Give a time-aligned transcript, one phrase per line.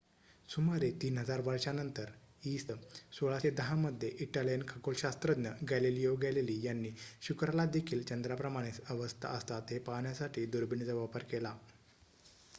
[0.49, 2.11] सुमारे ३ हजार वर्षांनंतर
[2.43, 2.77] इ.स.
[3.17, 6.91] १६१० मध्ये इटालियन खगोलशास्त्रज्ञ गॅलिलिओ गॅलीली यांनी
[7.21, 11.53] शुक्रालादेखील चंद्राप्रमाणेच अवस्था असतात हे पाहण्यासाठी दुर्बिणीचा वापर केला